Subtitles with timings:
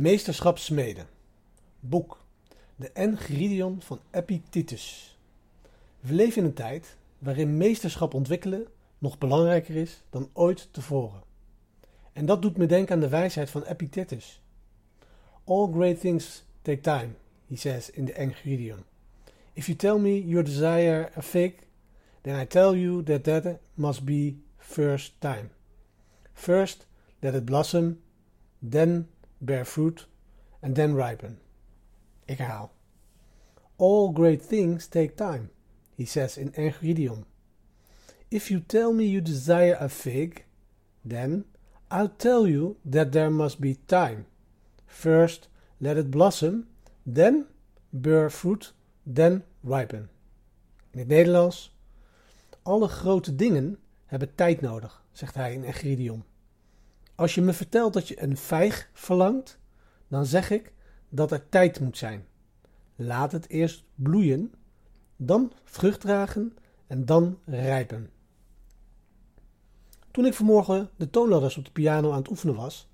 [0.00, 1.06] Meesterschap smeden.
[1.80, 2.24] Boek.
[2.76, 5.18] De Engridion van Epictetus.
[6.00, 8.66] We leven in een tijd waarin meesterschap ontwikkelen
[8.98, 11.22] nog belangrijker is dan ooit tevoren.
[12.12, 14.42] En dat doet me denken aan de wijsheid van Epictetus.
[15.44, 17.08] All great things take time,
[17.48, 18.84] he says in the Engridion.
[19.52, 21.52] If you tell me your desire a fig,
[22.20, 25.50] then I tell you that that must be first time.
[26.32, 26.86] First
[27.18, 28.00] let it blossom,
[28.70, 29.08] then
[29.40, 30.06] bear fruit,
[30.62, 31.38] and then ripen.
[32.24, 32.70] Ik herhaal.
[33.76, 35.50] All great things take time,
[35.96, 37.24] he says in Enchiridion.
[38.28, 40.44] If you tell me you desire a fig,
[41.04, 41.44] then
[41.90, 44.26] I'll tell you that there must be time.
[44.86, 45.48] First
[45.80, 46.68] let it blossom,
[47.06, 47.46] then
[47.90, 48.72] bear fruit,
[49.14, 50.08] then ripen.
[50.90, 51.78] In het Nederlands.
[52.62, 56.24] Alle grote dingen hebben tijd nodig, zegt hij in Enchiridion.
[57.20, 59.58] Als je me vertelt dat je een vijg verlangt,
[60.08, 60.72] dan zeg ik
[61.08, 62.26] dat er tijd moet zijn.
[62.96, 64.52] Laat het eerst bloeien,
[65.16, 68.10] dan vrucht dragen en dan rijpen.
[70.10, 72.88] Toen ik vanmorgen de toonladders op de piano aan het oefenen was,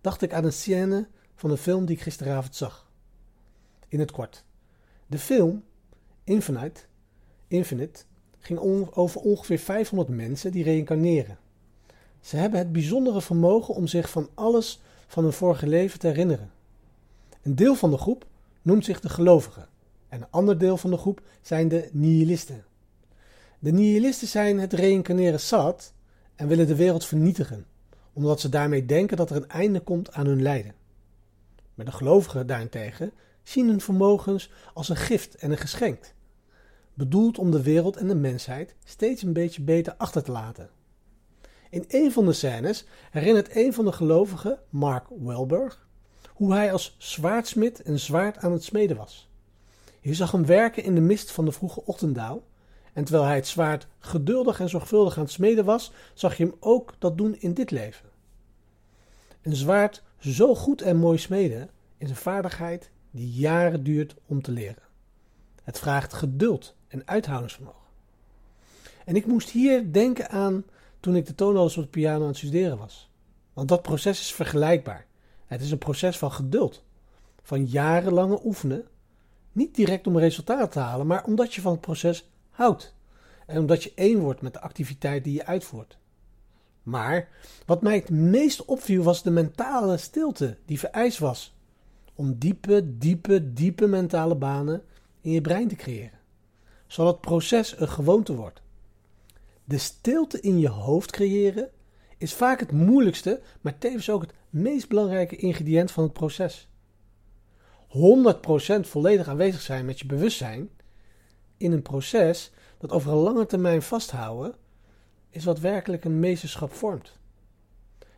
[0.00, 2.90] dacht ik aan een scène van een film die ik gisteravond zag.
[3.88, 4.44] In het kort.
[5.06, 5.64] De film,
[6.24, 6.80] Infinite,
[7.48, 8.04] Infinite
[8.38, 8.58] ging
[8.94, 11.38] over ongeveer 500 mensen die reïncarneren.
[12.24, 16.50] Ze hebben het bijzondere vermogen om zich van alles van hun vorige leven te herinneren.
[17.42, 18.26] Een deel van de groep
[18.62, 19.68] noemt zich de gelovigen
[20.08, 22.64] en een ander deel van de groep zijn de nihilisten.
[23.58, 25.92] De nihilisten zijn het reïncarneren zat
[26.34, 27.66] en willen de wereld vernietigen,
[28.12, 30.74] omdat ze daarmee denken dat er een einde komt aan hun lijden.
[31.74, 36.14] Maar de gelovigen daarentegen zien hun vermogens als een gift en een geschenk,
[36.94, 40.70] bedoeld om de wereld en de mensheid steeds een beetje beter achter te laten.
[41.74, 45.86] In een van de scènes herinnert een van de gelovigen, Mark Welberg,
[46.28, 49.28] hoe hij als zwaardsmid een zwaard aan het smeden was.
[50.00, 52.42] Je zag hem werken in de mist van de vroege ochtenddauw,
[52.92, 56.54] en terwijl hij het zwaard geduldig en zorgvuldig aan het smeden was, zag je hem
[56.60, 58.08] ook dat doen in dit leven.
[59.42, 64.50] Een zwaard zo goed en mooi smeden is een vaardigheid die jaren duurt om te
[64.50, 64.82] leren.
[65.62, 67.82] Het vraagt geduld en uithoudingsvermogen.
[69.04, 70.64] En ik moest hier denken aan
[71.04, 73.10] toen ik de toonladders op de piano aan het studeren was.
[73.52, 75.06] Want dat proces is vergelijkbaar.
[75.46, 76.82] Het is een proces van geduld,
[77.42, 78.84] van jarenlange oefenen.
[79.52, 82.94] Niet direct om resultaten te halen, maar omdat je van het proces houdt.
[83.46, 85.98] En omdat je één wordt met de activiteit die je uitvoert.
[86.82, 87.28] Maar
[87.66, 91.54] wat mij het meest opviel was de mentale stilte die vereist was
[92.14, 94.82] om diepe, diepe, diepe mentale banen
[95.20, 96.18] in je brein te creëren.
[96.86, 98.62] Zodat het proces een gewoonte wordt.
[99.64, 101.70] De stilte in je hoofd creëren
[102.18, 106.68] is vaak het moeilijkste, maar tevens ook het meest belangrijke ingrediënt van het proces.
[107.88, 110.70] 100% volledig aanwezig zijn met je bewustzijn
[111.56, 114.54] in een proces dat over een lange termijn vasthouden,
[115.30, 117.12] is wat werkelijk een meesterschap vormt.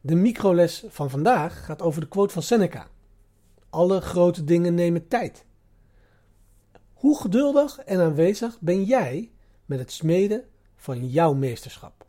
[0.00, 2.88] De microles van vandaag gaat over de quote van Seneca.
[3.70, 5.44] Alle grote dingen nemen tijd.
[6.92, 9.30] Hoe geduldig en aanwezig ben jij
[9.64, 10.44] met het smeden
[10.80, 12.04] van jouw meesterschap?